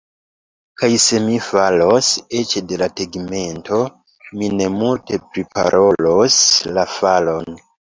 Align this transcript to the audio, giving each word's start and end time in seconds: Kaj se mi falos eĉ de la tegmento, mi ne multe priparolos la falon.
Kaj 0.83 0.87
se 1.03 1.19
mi 1.25 1.35
falos 1.47 2.09
eĉ 2.41 2.57
de 2.73 2.81
la 2.85 2.89
tegmento, 3.03 3.81
mi 4.41 4.53
ne 4.59 4.75
multe 4.81 5.25
priparolos 5.31 6.45
la 6.77 6.93
falon. 7.01 7.67